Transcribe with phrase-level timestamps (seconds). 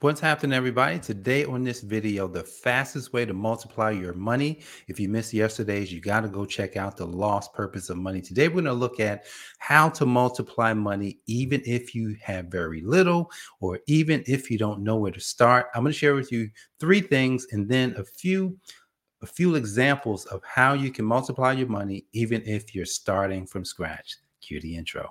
[0.00, 0.98] What's happening, everybody?
[0.98, 4.60] Today on this video, the fastest way to multiply your money.
[4.88, 8.20] If you missed yesterday's, you got to go check out the lost purpose of money.
[8.20, 9.24] Today, we're going to look at
[9.56, 13.30] how to multiply money, even if you have very little,
[13.60, 15.68] or even if you don't know where to start.
[15.74, 18.58] I'm going to share with you three things and then a few
[19.22, 23.64] a few examples of how you can multiply your money, even if you're starting from
[23.64, 24.16] scratch.
[24.42, 25.10] Cue the intro.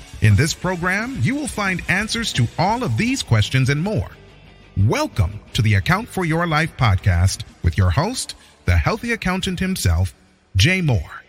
[0.21, 4.07] In this program, you will find answers to all of these questions and more.
[4.77, 8.35] Welcome to the Account for Your Life podcast with your host,
[8.65, 10.13] the healthy accountant himself,
[10.55, 11.23] Jay Moore.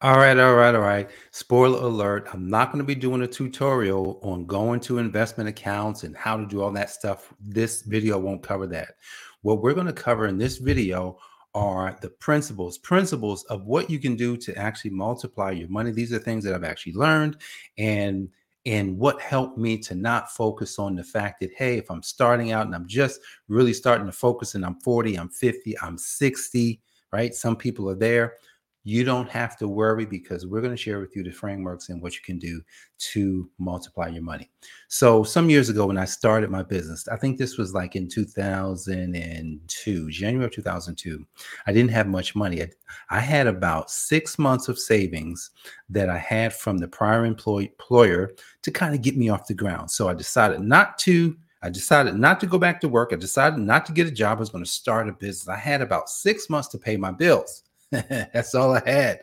[0.00, 1.10] All right, all right, all right.
[1.32, 6.04] Spoiler alert I'm not going to be doing a tutorial on going to investment accounts
[6.04, 7.34] and how to do all that stuff.
[7.40, 8.94] This video won't cover that.
[9.42, 11.18] What we're going to cover in this video
[11.54, 15.90] are the principles principles of what you can do to actually multiply your money.
[15.90, 17.36] These are things that i've actually learned
[17.78, 18.28] and
[18.66, 22.52] and what helped me to not focus on the fact that hey if i'm starting
[22.52, 26.80] out and i'm just really starting to focus and i'm 40 i'm 50 i'm 60
[27.12, 27.34] right?
[27.34, 28.34] Some people are there
[28.82, 32.00] you don't have to worry because we're going to share with you the frameworks and
[32.00, 32.62] what you can do
[32.98, 34.50] to multiply your money.
[34.88, 38.08] So, some years ago, when I started my business, I think this was like in
[38.08, 41.26] 2002, January of 2002,
[41.66, 42.62] I didn't have much money.
[42.62, 42.70] I,
[43.10, 45.50] I had about six months of savings
[45.90, 48.30] that I had from the prior employ, employer
[48.62, 49.90] to kind of get me off the ground.
[49.90, 51.36] So, I decided not to.
[51.62, 53.10] I decided not to go back to work.
[53.12, 54.38] I decided not to get a job.
[54.38, 55.46] I was going to start a business.
[55.46, 57.64] I had about six months to pay my bills.
[58.32, 59.20] that's all I had.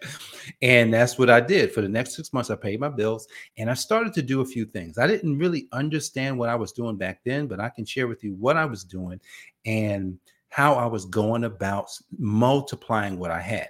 [0.61, 1.71] And that's what I did.
[1.71, 4.45] For the next six months, I paid my bills and I started to do a
[4.45, 4.97] few things.
[4.97, 8.23] I didn't really understand what I was doing back then, but I can share with
[8.23, 9.21] you what I was doing
[9.65, 10.17] and
[10.49, 13.69] how I was going about multiplying what I had.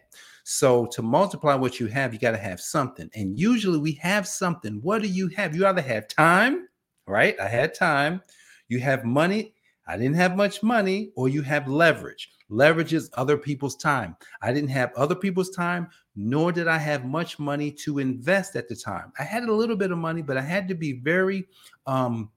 [0.50, 3.10] So, to multiply what you have, you got to have something.
[3.16, 4.80] And usually we have something.
[4.82, 5.54] What do you have?
[5.54, 6.70] You either have time,
[7.06, 7.38] right?
[7.38, 8.22] I had time.
[8.70, 9.54] You have money.
[9.88, 14.16] I didn't have much money, or you have leverage Leverage is other people's time.
[14.42, 18.70] I didn't have other people's time, nor did I have much money to invest at
[18.70, 19.12] the time.
[19.20, 21.48] I had a little bit of money, but I had to be very
[21.86, 22.30] um,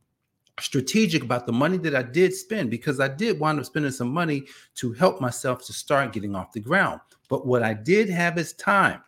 [0.58, 4.12] strategic about the money that I did spend because I did wind up spending some
[4.12, 4.46] money
[4.76, 7.00] to help myself to start getting off the ground.
[7.28, 9.02] But what I did have is time.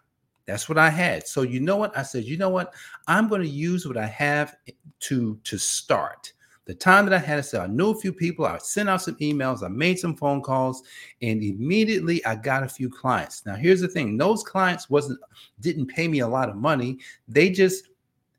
[0.45, 1.27] That's what I had.
[1.27, 1.97] So you know what?
[1.97, 2.75] I said, you know what?
[3.09, 4.57] I'm going to use what I have
[5.01, 6.33] to to start
[6.65, 9.03] the time that I had to say, I knew a few people, I sent out
[9.03, 10.83] some emails, I made some phone calls,
[11.21, 13.45] and immediately I got a few clients.
[13.45, 15.19] Now, here's the thing: those clients wasn't
[15.61, 16.99] didn't pay me a lot of money.
[17.27, 17.89] They just,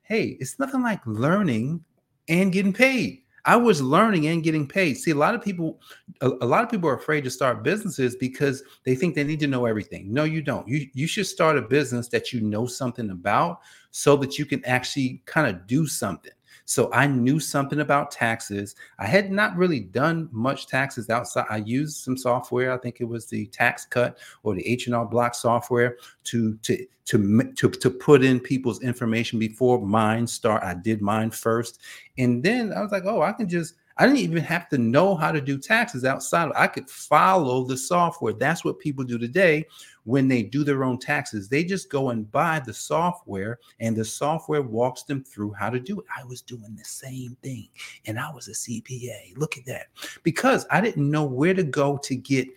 [0.04, 1.84] hey, it's nothing like learning
[2.30, 3.24] and getting paid.
[3.46, 4.96] I was learning and getting paid.
[4.96, 5.82] See, a lot of people,
[6.22, 9.42] a, a, lot of people are afraid to start businesses because they think they need
[9.42, 10.14] to know everything.
[10.14, 10.66] No, you don't.
[10.66, 13.60] You you should start a business that you know something about
[13.92, 16.32] so that you can actually kind of do something.
[16.66, 18.76] So I knew something about taxes.
[19.00, 21.46] I had not really done much taxes outside.
[21.50, 22.72] I used some software.
[22.72, 27.70] I think it was the TaxCut or the H&R Block software to to to to
[27.70, 30.64] to put in people's information before mine start.
[30.64, 31.82] I did mine first,
[32.18, 35.16] and then I was like, oh, I can just I didn't even have to know
[35.16, 38.34] how to do taxes outside of I could follow the software.
[38.34, 39.66] That's what people do today
[40.04, 41.48] when they do their own taxes.
[41.48, 45.80] They just go and buy the software and the software walks them through how to
[45.80, 46.06] do it.
[46.16, 47.70] I was doing the same thing
[48.06, 49.38] and I was a CPA.
[49.38, 49.88] Look at that.
[50.24, 52.48] Because I didn't know where to go to get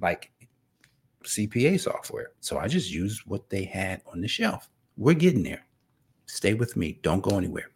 [0.00, 0.30] like
[1.24, 2.30] CPA software.
[2.40, 4.68] So I just used what they had on the shelf.
[4.96, 5.66] We're getting there.
[6.26, 6.98] Stay with me.
[7.02, 7.70] Don't go anywhere.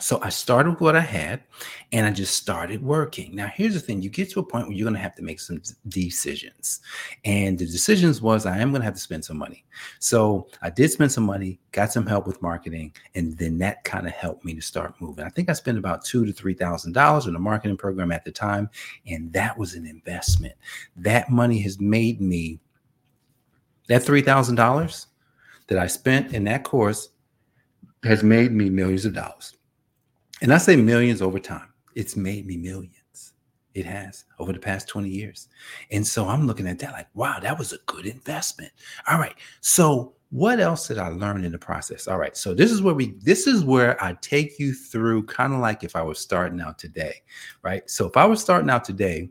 [0.00, 1.42] So I started with what I had
[1.90, 3.34] and I just started working.
[3.34, 5.24] Now, here's the thing you get to a point where you're going to have to
[5.24, 6.80] make some decisions.
[7.24, 9.64] And the decisions was I am going to have to spend some money.
[9.98, 14.06] So I did spend some money, got some help with marketing, and then that kind
[14.06, 15.24] of helped me to start moving.
[15.24, 18.24] I think I spent about two to three thousand dollars in a marketing program at
[18.24, 18.70] the time,
[19.08, 20.54] and that was an investment.
[20.96, 22.60] That money has made me
[23.88, 25.08] that three thousand dollars
[25.66, 27.08] that I spent in that course
[28.04, 29.57] has made me millions of dollars.
[30.40, 31.72] And I say millions over time.
[31.94, 33.34] It's made me millions.
[33.74, 35.48] It has over the past 20 years.
[35.90, 38.72] And so I'm looking at that like, wow, that was a good investment.
[39.08, 39.34] All right.
[39.60, 42.08] So what else did I learn in the process?
[42.08, 42.36] All right.
[42.36, 45.84] So this is where we this is where I take you through kind of like
[45.84, 47.22] if I was starting out today,
[47.62, 47.88] right?
[47.88, 49.30] So if I was starting out today,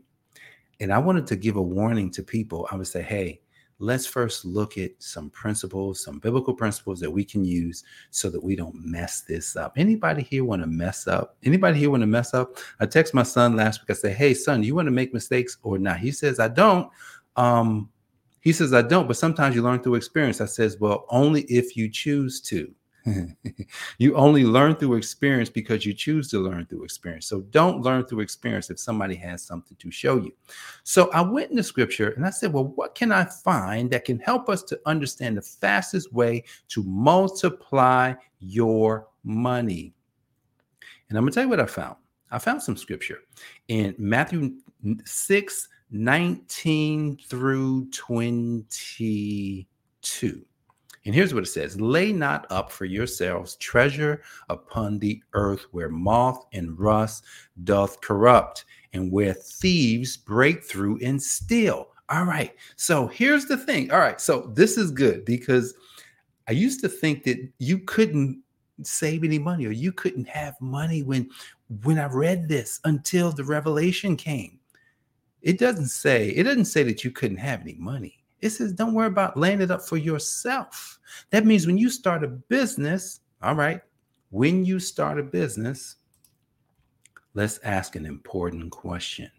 [0.80, 2.68] and I wanted to give a warning to people.
[2.70, 3.40] I would say, hey,
[3.78, 8.42] let's first look at some principles, some biblical principles that we can use so that
[8.42, 9.74] we don't mess this up.
[9.76, 11.36] Anybody here want to mess up?
[11.44, 12.58] Anybody here want to mess up?
[12.80, 13.90] I text my son last week.
[13.90, 16.90] I said, "Hey, son, you want to make mistakes or not?" He says, "I don't."
[17.36, 17.88] Um,
[18.40, 20.40] he says, "I don't," but sometimes you learn through experience.
[20.40, 22.74] I says, "Well, only if you choose to."
[23.98, 27.26] you only learn through experience because you choose to learn through experience.
[27.26, 30.32] So don't learn through experience if somebody has something to show you.
[30.84, 34.04] So I went in the scripture and I said, Well, what can I find that
[34.04, 39.94] can help us to understand the fastest way to multiply your money?
[41.08, 41.96] And I'm going to tell you what I found.
[42.30, 43.20] I found some scripture
[43.68, 44.56] in Matthew
[45.04, 50.44] 6 19 through 22.
[51.04, 55.88] And here's what it says Lay not up for yourselves treasure upon the earth where
[55.88, 57.24] moth and rust
[57.64, 61.88] doth corrupt, and where thieves break through and steal.
[62.10, 62.54] All right.
[62.76, 63.90] So here's the thing.
[63.90, 64.20] All right.
[64.20, 65.74] So this is good because
[66.48, 68.42] I used to think that you couldn't
[68.82, 71.28] save any money or you couldn't have money when
[71.82, 74.58] when I read this until the revelation came.
[75.42, 78.17] It doesn't say, it doesn't say that you couldn't have any money.
[78.40, 80.98] It says, don't worry about laying it up for yourself.
[81.30, 83.80] That means when you start a business, all right,
[84.30, 85.96] when you start a business,
[87.34, 89.30] let's ask an important question.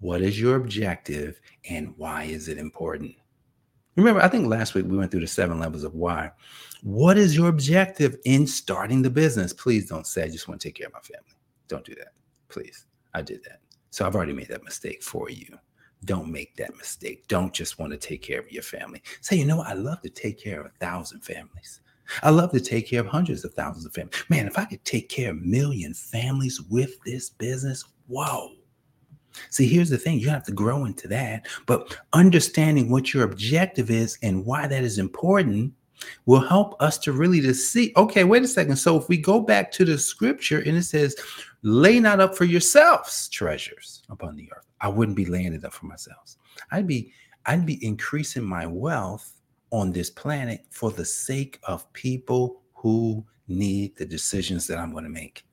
[0.00, 3.14] What is your objective and why is it important?
[3.96, 6.30] Remember, I think last week we went through the seven levels of why.
[6.82, 9.54] What is your objective in starting the business?
[9.54, 11.34] Please don't say, I just want to take care of my family.
[11.66, 12.12] Don't do that.
[12.48, 12.84] Please.
[13.14, 13.60] I did that.
[13.90, 15.58] So I've already made that mistake for you.
[16.06, 17.26] Don't make that mistake.
[17.28, 19.02] Don't just want to take care of your family.
[19.20, 19.66] Say, you know what?
[19.66, 21.80] I love to take care of a thousand families.
[22.22, 24.14] I love to take care of hundreds of thousands of families.
[24.28, 28.52] Man, if I could take care of a million families with this business, whoa.
[29.50, 33.90] See, here's the thing you have to grow into that, but understanding what your objective
[33.90, 35.74] is and why that is important
[36.26, 39.40] will help us to really to see okay wait a second so if we go
[39.40, 41.16] back to the scripture and it says
[41.62, 45.72] lay not up for yourselves treasures upon the earth I wouldn't be laying it up
[45.72, 46.36] for myself.
[46.70, 47.12] I'd be
[47.44, 49.32] I'd be increasing my wealth
[49.72, 55.02] on this planet for the sake of people who need the decisions that I'm going
[55.02, 55.44] to make.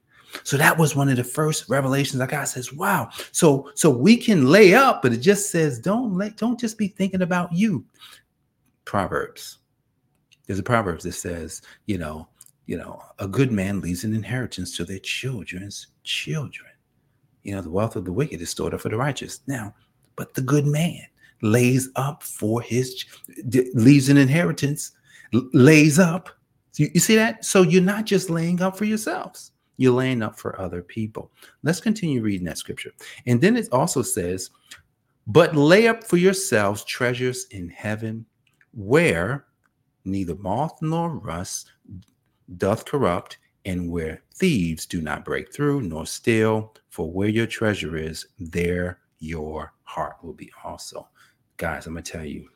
[0.43, 3.09] So that was one of the first revelations that God says, wow.
[3.31, 6.87] So so we can lay up, but it just says don't let don't just be
[6.87, 7.83] thinking about you.
[8.85, 9.57] Proverbs.
[10.45, 12.27] There's a Proverbs that says, you know,
[12.67, 16.72] you know, a good man leaves an inheritance to their children's children.
[17.43, 19.41] You know, the wealth of the wicked is stored up for the righteous.
[19.47, 19.73] Now,
[20.15, 21.01] but the good man
[21.41, 23.05] lays up for his,
[23.73, 24.91] leaves an inheritance,
[25.31, 26.29] lays up.
[26.75, 27.45] You, you see that?
[27.45, 31.31] So you're not just laying up for yourselves, you're laying up for other people.
[31.63, 32.91] Let's continue reading that scripture.
[33.25, 34.49] And then it also says,
[35.27, 38.25] but lay up for yourselves treasures in heaven
[38.73, 39.45] where
[40.05, 41.71] neither moth nor rust
[42.57, 46.75] doth corrupt and where thieves do not break through nor steal.
[46.89, 51.07] For where your treasure is, there your heart will be also.
[51.57, 52.49] Guys, I'm going to tell you,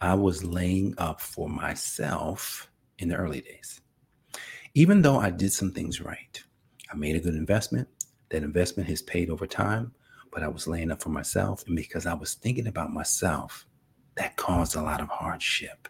[0.00, 2.68] I was laying up for myself
[2.98, 3.80] in the early days.
[4.74, 6.42] Even though I did some things right,
[6.92, 7.88] I made a good investment.
[8.30, 9.92] That investment has paid over time,
[10.32, 11.64] but I was laying up for myself.
[11.66, 13.66] And because I was thinking about myself,
[14.16, 15.88] that caused a lot of hardship.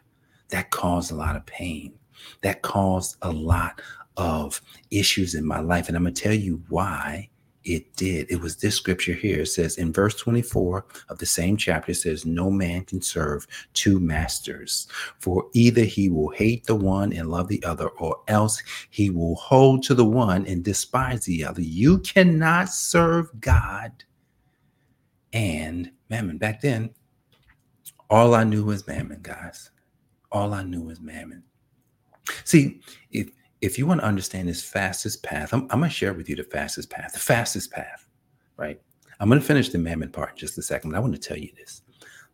[0.50, 1.99] That caused a lot of pain
[2.42, 3.80] that caused a lot
[4.16, 5.88] of issues in my life.
[5.88, 7.28] And I'm going to tell you why
[7.64, 8.30] it did.
[8.30, 9.40] It was this scripture here.
[9.40, 13.47] It says in verse 24 of the same chapter, it says, No man can serve
[13.73, 14.87] two masters,
[15.18, 19.37] for either he will hate the one and love the other, or else he will
[19.37, 21.62] hold to the one and despise the other.
[21.62, 24.04] You cannot serve God
[25.33, 26.38] and mammon.
[26.38, 26.90] Back then,
[28.11, 29.71] all I knew was mammon, guys.
[30.30, 31.42] All I knew was mammon.
[32.44, 32.80] See,
[33.11, 33.30] if
[33.64, 36.37] if you want to understand this fastest path, I'm, I'm going to share with you
[36.37, 37.14] the fastest path.
[37.14, 38.06] The fastest path,
[38.59, 38.78] right?
[39.18, 41.21] I'm going to finish the mammon part in just a second, but I want to
[41.21, 41.80] tell you this.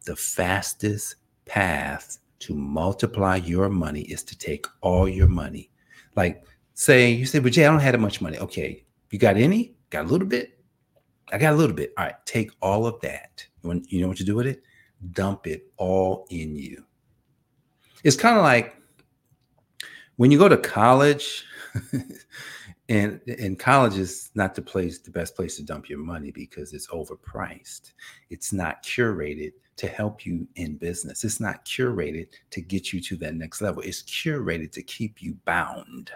[0.07, 5.71] The fastest path to multiply your money is to take all your money.
[6.17, 6.45] Like,
[6.75, 8.39] say, you say, but Jay, I don't have that much money.
[8.39, 9.77] Okay, you got any?
[9.91, 10.59] Got a little bit?
[11.33, 11.93] I got a little bit.
[11.97, 13.47] All right, take all of that.
[13.63, 14.63] You know what you do with it?
[15.13, 16.85] Dump it all in you.
[18.03, 18.75] It's kind of like
[20.21, 21.47] when you go to college,
[22.91, 26.75] and and college is not the place, the best place to dump your money because
[26.75, 27.95] it's overpriced.
[28.29, 31.25] It's not curated to help you in business.
[31.25, 33.81] It's not curated to get you to that next level.
[33.81, 36.11] It's curated to keep you bound.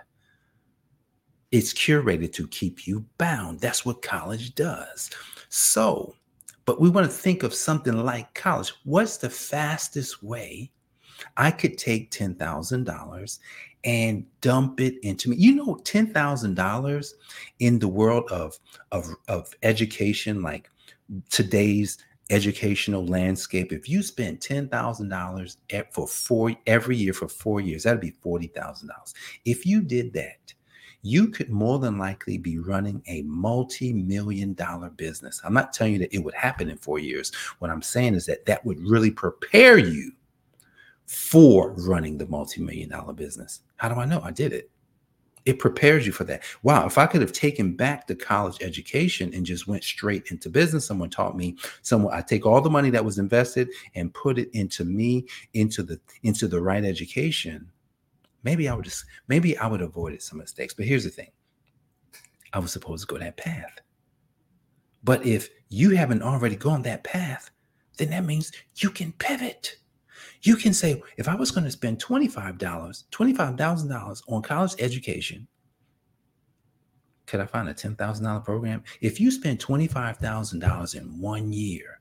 [1.50, 3.60] It's curated to keep you bound.
[3.60, 5.08] That's what college does.
[5.48, 6.14] So,
[6.66, 8.74] But we want to think of something like college.
[8.84, 10.72] What's the fastest way
[11.36, 13.38] I could take $10,000
[13.84, 15.36] and dump it into me?
[15.36, 17.12] You know, $10,000
[17.58, 18.58] in the world of,
[18.92, 20.70] of, of education, like
[21.30, 21.98] today's
[22.30, 25.56] educational landscape, if you spend $10,000
[25.92, 28.88] for four every year for four years, that'd be $40,000.
[29.44, 30.54] If you did that,
[31.02, 35.40] you could more than likely be running a multi-million dollar business.
[35.44, 37.30] I'm not telling you that it would happen in four years.
[37.58, 40.12] What I'm saying is that that would really prepare you
[41.06, 43.60] for running the multi-million dollar business.
[43.76, 44.20] How do I know?
[44.22, 44.70] I did it.
[45.44, 46.42] It prepares you for that.
[46.62, 50.48] Wow, if I could have taken back the college education and just went straight into
[50.48, 54.38] business, someone taught me, someone I take all the money that was invested and put
[54.38, 57.70] it into me, into the into the right education,
[58.42, 60.72] maybe I would just maybe I would have avoided some mistakes.
[60.72, 61.30] But here's the thing.
[62.54, 63.80] I was supposed to go that path.
[65.02, 67.50] But if you haven't already gone that path,
[67.98, 69.76] then that means you can pivot.
[70.44, 75.48] You can say, if I was going to spend $25, $25,000 on college education,
[77.26, 78.84] could I find a $10,000 program?
[79.00, 82.00] If you spend $25,000 in one year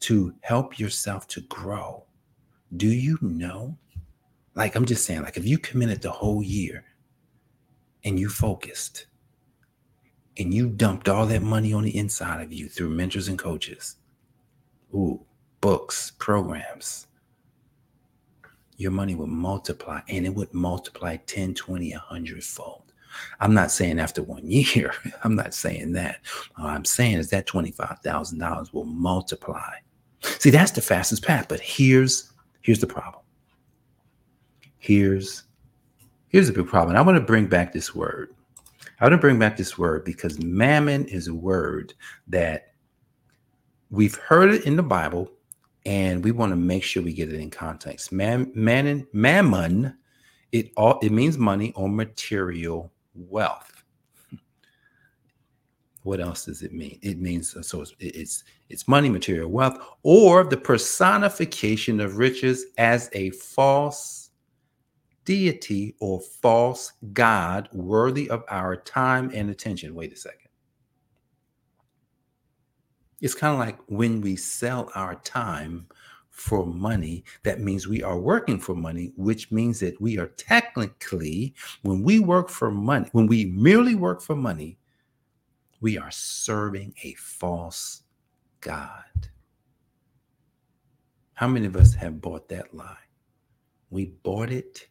[0.00, 2.04] to help yourself to grow,
[2.76, 3.78] do you know?
[4.56, 6.84] Like, I'm just saying, like, if you committed the whole year
[8.02, 9.06] and you focused
[10.36, 13.94] and you dumped all that money on the inside of you through mentors and coaches,
[14.92, 15.24] ooh,
[15.60, 17.06] books, programs,
[18.76, 22.92] your money would multiply and it would multiply 10, 20, 100 fold.
[23.40, 24.94] I'm not saying after one year.
[25.24, 26.20] I'm not saying that.
[26.56, 29.74] All I'm saying is that $25,000 will multiply.
[30.20, 31.46] See, that's the fastest path.
[31.48, 33.22] But here's here's the problem.
[34.78, 35.44] Here's
[36.28, 36.96] here's the big problem.
[36.96, 38.34] I want to bring back this word.
[39.00, 41.94] I want to bring back this word because mammon is a word
[42.26, 42.72] that
[43.90, 45.30] we've heard it in the Bible,
[45.88, 48.12] and we want to make sure we get it in context.
[48.12, 49.96] Man, mammon, mammon,
[50.52, 53.72] it all it means money or material wealth.
[56.02, 56.98] What else does it mean?
[57.00, 63.08] It means so it's it's, it's money, material wealth, or the personification of riches as
[63.14, 64.28] a false
[65.24, 69.94] deity or false god worthy of our time and attention.
[69.94, 70.47] Wait a second.
[73.20, 75.88] It's kind of like when we sell our time
[76.30, 81.54] for money, that means we are working for money, which means that we are technically,
[81.82, 84.78] when we work for money, when we merely work for money,
[85.80, 88.02] we are serving a false
[88.60, 89.28] God.
[91.34, 92.96] How many of us have bought that lie?
[93.90, 94.86] We bought it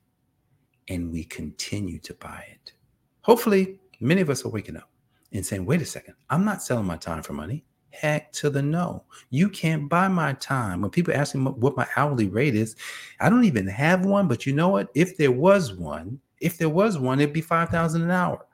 [0.90, 2.74] and we continue to buy it.
[3.22, 4.90] Hopefully, many of us are waking up
[5.32, 8.62] and saying, wait a second, I'm not selling my time for money heck to the
[8.62, 9.04] no.
[9.30, 10.82] You can't buy my time.
[10.82, 12.76] When people ask me what my hourly rate is,
[13.20, 14.28] I don't even have one.
[14.28, 14.90] But you know what?
[14.94, 18.46] If there was one, if there was one, it'd be five thousand an hour.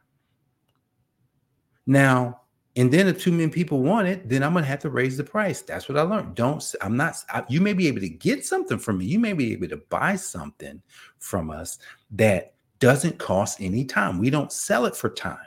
[1.85, 2.41] Now,
[2.75, 5.23] and then if too many people want it, then I'm gonna have to raise the
[5.23, 5.61] price.
[5.61, 6.35] That's what I learned.
[6.35, 6.63] Don't.
[6.81, 7.15] I'm not.
[7.29, 9.05] I, you may be able to get something from me.
[9.05, 10.81] You may be able to buy something
[11.19, 11.77] from us
[12.11, 14.17] that doesn't cost any time.
[14.17, 15.37] We don't sell it for time.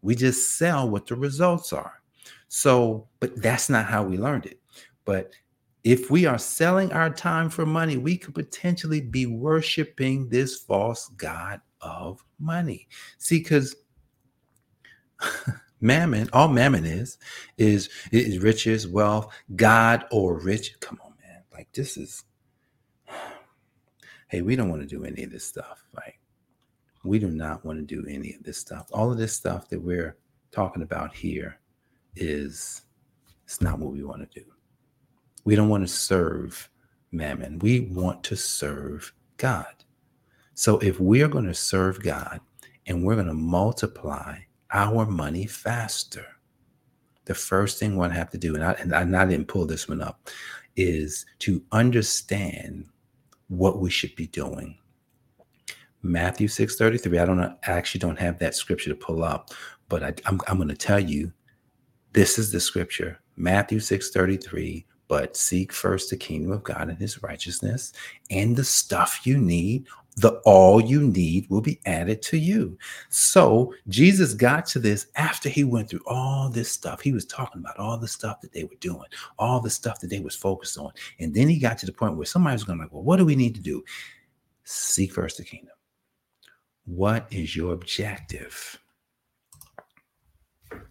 [0.00, 1.97] We just sell what the results are.
[2.48, 4.60] So, but that's not how we learned it.
[5.04, 5.32] But
[5.84, 11.08] if we are selling our time for money, we could potentially be worshiping this false
[11.16, 12.88] God of money.
[13.18, 13.76] See, because
[15.80, 17.18] mammon, all mammon is,
[17.56, 20.78] is is riches, wealth, God or rich.
[20.80, 21.42] Come on, man.
[21.52, 22.24] Like this is
[24.28, 25.84] hey, we don't want to do any of this stuff.
[25.94, 26.18] Like
[27.04, 28.88] we do not want to do any of this stuff.
[28.92, 30.16] All of this stuff that we're
[30.50, 31.60] talking about here
[32.20, 32.82] is
[33.44, 34.46] it's not what we want to do.
[35.44, 36.68] We don't want to serve
[37.12, 37.58] mammon.
[37.60, 39.66] We want to serve God.
[40.54, 42.40] So if we're going to serve God
[42.86, 44.38] and we're going to multiply
[44.72, 46.26] our money faster,
[47.24, 50.02] the first thing to have to do, and I, and I didn't pull this one
[50.02, 50.28] up,
[50.76, 52.86] is to understand
[53.48, 54.76] what we should be doing.
[56.02, 57.20] Matthew 6:33.
[57.20, 59.50] I don't know, I actually don't have that scripture to pull up,
[59.88, 61.32] but I, I'm going to tell you
[62.12, 67.22] this is the scripture, Matthew 6:33, but seek first the kingdom of God and his
[67.22, 67.92] righteousness,
[68.30, 69.86] and the stuff you need,
[70.16, 72.76] the all you need will be added to you.
[73.08, 77.00] So Jesus got to this after he went through all this stuff.
[77.00, 79.06] He was talking about all the stuff that they were doing,
[79.38, 80.90] all the stuff that they was focused on.
[81.20, 83.24] And then he got to the point where somebody was going like, well, what do
[83.24, 83.84] we need to do?
[84.64, 85.74] Seek first the kingdom.
[86.84, 88.78] What is your objective?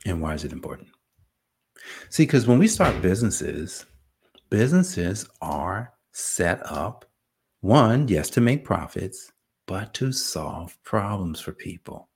[0.06, 0.88] And why is it important?
[2.10, 3.86] See, because when we start businesses,
[4.50, 7.06] businesses are set up
[7.62, 9.32] one, yes, to make profits,
[9.66, 12.10] but to solve problems for people,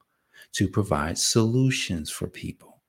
[0.53, 2.81] to provide solutions for people.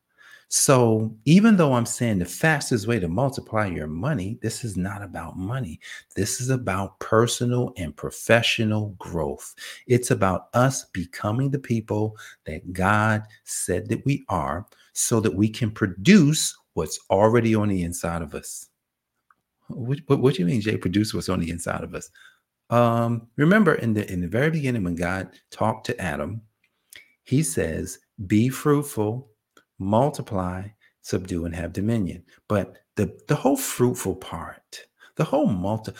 [0.54, 5.02] So, even though I'm saying the fastest way to multiply your money, this is not
[5.02, 5.80] about money.
[6.14, 9.54] This is about personal and professional growth.
[9.86, 15.48] It's about us becoming the people that God said that we are so that we
[15.48, 18.68] can produce what's already on the inside of us.
[19.68, 20.76] What, what, what do you mean, Jay?
[20.76, 22.10] Produce what's on the inside of us?
[22.70, 26.40] Um, remember in the in the very beginning when God talked to Adam,
[27.24, 29.32] he says, be fruitful
[29.82, 30.68] multiply,
[31.02, 32.22] subdue, and have dominion.
[32.48, 34.86] But the, the whole fruitful part,
[35.16, 35.92] the whole multi,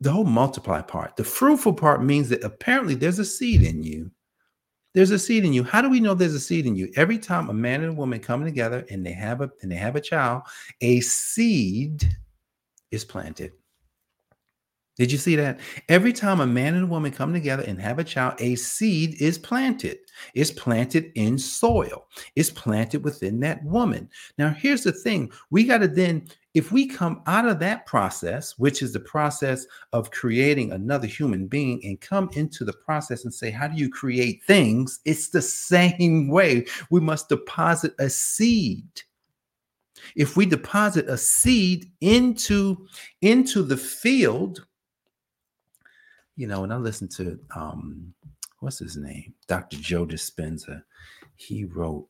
[0.00, 4.10] the whole multiply part, the fruitful part means that apparently there's a seed in you.
[4.94, 5.64] There's a seed in you.
[5.64, 6.92] How do we know there's a seed in you?
[6.96, 9.76] Every time a man and a woman come together and they have a and they
[9.76, 10.42] have a child,
[10.82, 12.04] a seed
[12.90, 13.52] is planted.
[14.96, 15.58] Did you see that?
[15.88, 19.20] Every time a man and a woman come together and have a child, a seed
[19.22, 19.98] is planted.
[20.34, 22.06] It's planted in soil.
[22.36, 24.10] It's planted within that woman.
[24.36, 28.58] Now, here's the thing we got to then, if we come out of that process,
[28.58, 33.32] which is the process of creating another human being, and come into the process and
[33.32, 35.00] say, How do you create things?
[35.04, 36.66] It's the same way.
[36.90, 39.02] We must deposit a seed
[40.16, 42.88] if we deposit a seed into
[43.20, 44.66] into the field
[46.36, 48.14] you know, and I listened to um,
[48.60, 49.76] what's his name, Dr.
[49.76, 50.82] Joe Dispenza.
[51.36, 52.08] He wrote,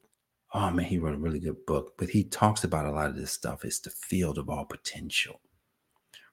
[0.54, 3.16] oh man, he wrote a really good book, but he talks about a lot of
[3.16, 3.64] this stuff.
[3.64, 5.40] It's the field of all potential,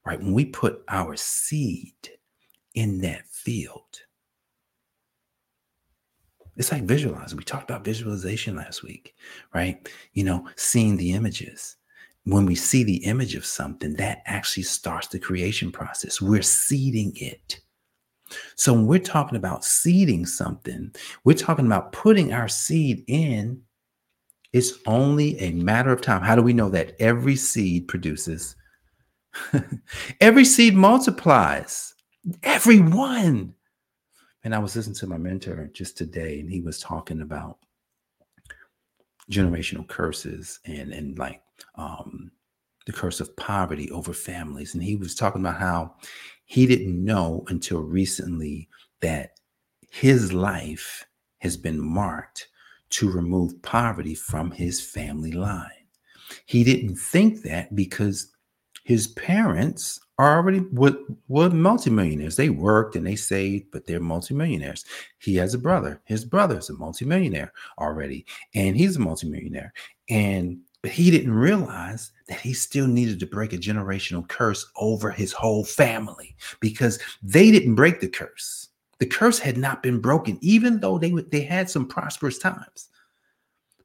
[0.06, 0.20] right?
[0.20, 1.94] When we put our seed
[2.76, 4.02] in that field,
[6.58, 7.38] it's like visualizing.
[7.38, 9.16] We talked about visualization last week,
[9.54, 9.88] right?
[10.14, 11.78] You know, seeing the images.
[12.26, 16.22] When we see the image of something, that actually starts the creation process.
[16.22, 17.62] We're seeding it.
[18.56, 20.94] So when we're talking about seeding something,
[21.24, 23.62] we're talking about putting our seed in.
[24.52, 26.22] It's only a matter of time.
[26.22, 28.56] How do we know that every seed produces?
[30.22, 31.94] every seed multiplies.
[32.44, 33.54] Every one.
[34.44, 37.60] And I was listening to my mentor just today, and he was talking about
[39.30, 41.44] generational curses and and like
[41.76, 42.32] um
[42.88, 44.74] the curse of poverty over families.
[44.74, 45.96] And he was talking about how
[46.46, 48.68] he didn't know until recently
[49.02, 49.34] that
[49.92, 51.06] his life
[51.40, 52.48] has been marked
[52.92, 55.72] to remove poverty from his family line.
[56.46, 58.32] He didn't think that because
[58.84, 60.98] his parents are already were,
[61.28, 62.36] were multimillionaires.
[62.36, 64.84] They worked and they saved, but they're multimillionaires.
[65.20, 66.02] He has a brother.
[66.06, 68.26] His brother's a multimillionaire already,
[68.56, 69.74] and he's a multimillionaire.
[70.10, 75.12] And but he didn't realize that he still needed to break a generational curse over
[75.12, 78.69] his whole family because they didn't break the curse.
[79.00, 82.90] The curse had not been broken, even though they, they had some prosperous times.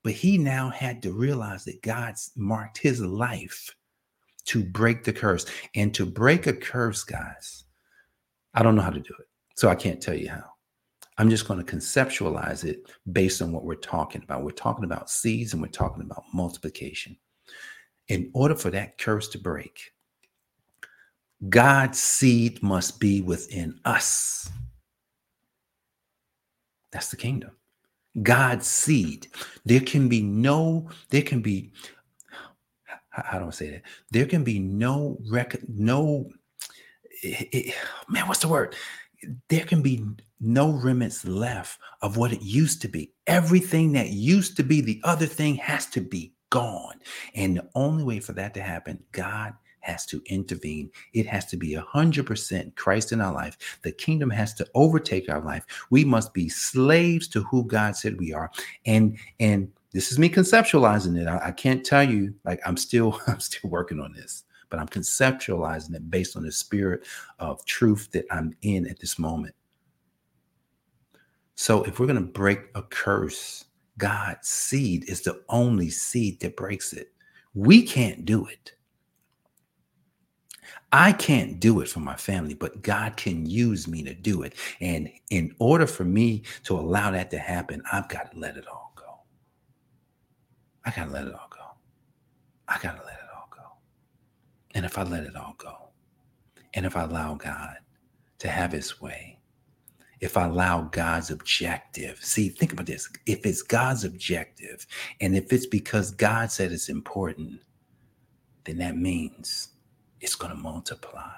[0.02, 3.70] But he now had to realize that God's marked his life
[4.46, 5.46] to break the curse.
[5.74, 7.64] And to break a curse, guys,
[8.54, 9.26] I don't know how to do it.
[9.56, 10.44] So I can't tell you how.
[11.16, 14.42] I'm just going to conceptualize it based on what we're talking about.
[14.42, 17.16] We're talking about seeds and we're talking about multiplication.
[18.08, 19.92] In order for that curse to break,
[21.48, 24.50] God's seed must be within us.
[26.94, 27.50] That's the kingdom.
[28.22, 29.26] God's seed.
[29.66, 31.72] There can be no, there can be,
[33.10, 33.82] how do I say that?
[34.10, 36.30] There can be no record, no,
[37.22, 37.74] it, it,
[38.08, 38.74] man, what's the word?
[39.48, 40.04] there can be
[40.40, 43.12] no remnants left of what it used to be.
[43.26, 47.00] Everything that used to be the other thing has to be gone.
[47.34, 50.90] And the only way for that to happen, God has to intervene.
[51.12, 53.78] It has to be 100% Christ in our life.
[53.82, 55.64] The kingdom has to overtake our life.
[55.90, 58.50] We must be slaves to who God said we are.
[58.86, 61.28] And and this is me conceptualizing it.
[61.28, 64.88] I, I can't tell you like I'm still I'm still working on this but I'm
[64.88, 67.06] conceptualizing it based on the spirit
[67.38, 69.54] of truth that I'm in at this moment.
[71.54, 73.66] So if we're going to break a curse,
[73.98, 77.12] God's seed is the only seed that breaks it.
[77.54, 78.72] We can't do it.
[80.92, 84.54] I can't do it for my family, but God can use me to do it.
[84.80, 88.66] And in order for me to allow that to happen, I've got to let it
[88.68, 89.20] all go.
[90.84, 91.64] I got to let it all go.
[92.68, 93.62] I got to let it all go.
[94.74, 95.90] and if I let it all go,
[96.74, 97.76] and if I allow God
[98.40, 99.38] to have his way,
[100.20, 103.08] if I allow God's objective, see, think about this.
[103.26, 104.86] If it's God's objective,
[105.20, 107.60] and if it's because God said it's important,
[108.64, 109.70] then that means
[110.24, 111.30] it's going to multiply.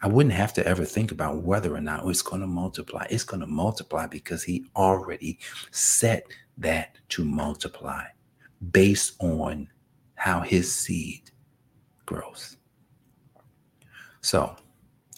[0.00, 3.06] I wouldn't have to ever think about whether or not it's going to multiply.
[3.10, 5.40] It's going to multiply because he already
[5.72, 6.26] set
[6.58, 8.04] that to multiply
[8.70, 9.68] based on
[10.14, 11.30] how his seed
[12.06, 12.56] grows.
[14.20, 14.54] So,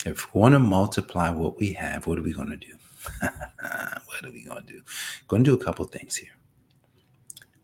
[0.07, 2.75] if we want to multiply what we have, what are we going to do?
[3.21, 4.81] what are we going to do?
[5.27, 6.37] Going to do a couple things here.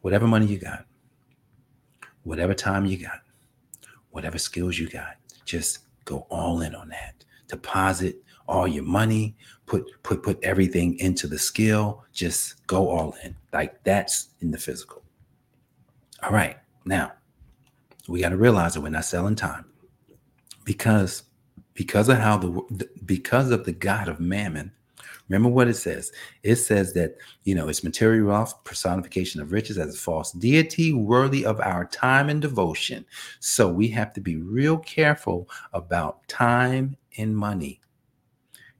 [0.03, 0.85] Whatever money you got,
[2.25, 3.24] whatever time you got,
[4.15, 7.25] whatever skills you got, just go all in on that.
[7.49, 13.35] Deposit all your money, put put put everything into the skill, just go all in.
[13.53, 15.03] Like that's in the physical.
[16.23, 16.57] All right.
[16.85, 17.13] Now,
[18.07, 19.65] we got to realize that we're not selling time
[20.65, 21.25] because
[21.75, 24.71] because of how the because of the god of mammon
[25.29, 26.13] remember what it says.
[26.43, 30.93] It says that you know it's material wealth personification of riches as a false deity
[30.93, 33.05] worthy of our time and devotion.
[33.41, 37.81] So we have to be real careful about time and money.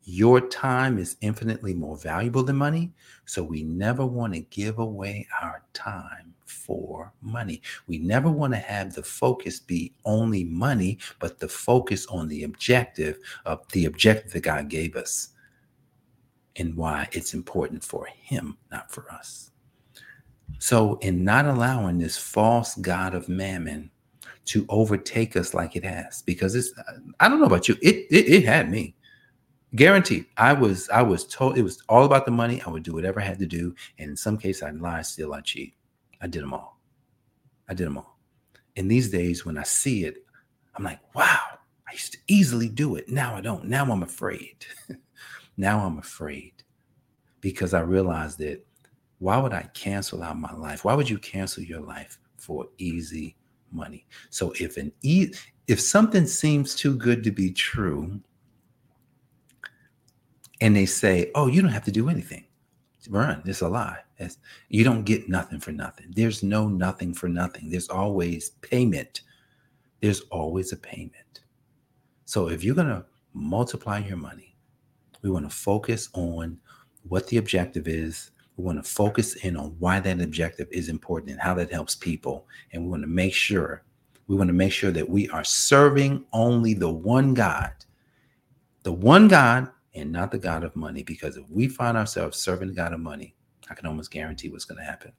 [0.07, 2.93] Your time is infinitely more valuable than money
[3.25, 7.63] so we never want to give away our time for money.
[7.87, 12.45] We never want to have the focus be only money, but the focus on the
[12.45, 15.31] objective of the objective that God gave us
[16.57, 19.51] and why it's important for Him, not for us.
[20.59, 23.91] So, in not allowing this false God of mammon
[24.47, 26.73] to overtake us like it has, because it's,
[27.21, 28.95] I don't know about you, it, it, it had me
[29.75, 32.93] guaranteed i was i was told it was all about the money i would do
[32.93, 35.75] whatever i had to do and in some cases i'd lie steal i cheat
[36.25, 36.81] I did them all.
[37.69, 38.19] I did them all.
[38.77, 40.25] And these days, when I see it,
[40.75, 41.41] I'm like, wow,
[41.87, 43.11] I used to easily do it.
[43.11, 43.67] Now I don't.
[43.67, 44.65] Now I'm afraid.
[45.57, 46.53] now I'm afraid
[47.41, 48.65] because I realized that
[49.19, 50.85] why would I cancel out my life?
[50.85, 53.37] Why would you cancel your life for easy
[53.71, 54.07] money?
[54.31, 55.33] So if an e
[55.67, 58.21] if something seems too good to be true,
[60.61, 62.45] and they say, "Oh, you don't have to do anything,"
[63.09, 63.43] run.
[63.45, 63.99] It's a lie.
[64.19, 64.39] It's,
[64.69, 66.13] you don't get nothing for nothing.
[66.15, 67.71] There's no nothing for nothing.
[67.71, 69.23] There's always payment.
[70.01, 71.41] There's always a payment.
[72.25, 74.54] So if you're to multiply your money,
[75.25, 76.61] we want to focus on
[77.09, 78.31] what the objective is.
[78.57, 81.97] We want to focus in on why that objective is important and how that helps
[81.97, 82.47] people.
[82.73, 83.83] And we want to make sure
[84.27, 87.73] we want to make sure that we are serving only the one God,
[88.83, 91.03] the one God and not the God of money.
[91.03, 93.35] Because if we find ourselves serving the God of money,
[93.69, 95.13] I can almost guarantee what's going to happen.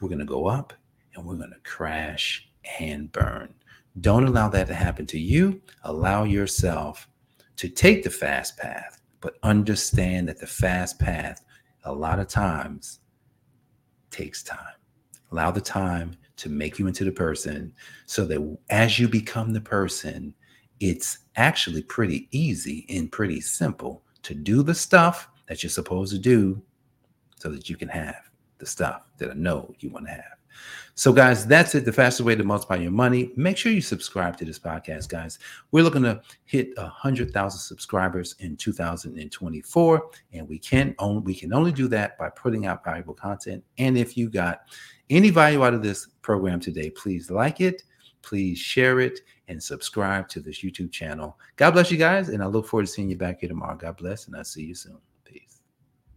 [0.00, 0.74] We're going to go up
[1.14, 2.48] and we're going to crash
[2.80, 3.54] and burn.
[4.00, 5.62] Don't allow that to happen to you.
[5.84, 7.08] Allow yourself
[7.56, 11.42] to take the fast path, but understand that the fast path,
[11.84, 13.00] a lot of times,
[14.10, 14.74] takes time.
[15.32, 17.72] Allow the time to make you into the person
[18.04, 20.34] so that as you become the person,
[20.78, 26.18] it's actually pretty easy and pretty simple to do the stuff that you're supposed to
[26.18, 26.62] do
[27.36, 30.36] so that you can have the stuff that I know you want to have.
[30.96, 31.84] So, guys, that's it.
[31.84, 33.32] The fastest way to multiply your money.
[33.36, 35.40] Make sure you subscribe to this podcast, guys.
[35.72, 41.34] We're looking to hit a hundred thousand subscribers in 2024, and we can only we
[41.34, 43.64] can only do that by putting out valuable content.
[43.78, 44.62] And if you got
[45.10, 47.82] any value out of this program today, please like it,
[48.22, 51.38] please share it, and subscribe to this YouTube channel.
[51.56, 53.76] God bless you guys, and I look forward to seeing you back here tomorrow.
[53.76, 54.98] God bless, and I'll see you soon.